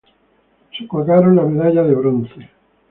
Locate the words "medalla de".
1.43-1.93